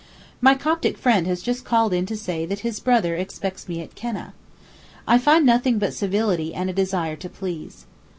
[0.41, 3.93] My Coptic friend has just called in to say that his brother expects me at
[3.93, 4.31] Kenneh.
[5.07, 7.85] I find nothing but civility and a desire to please.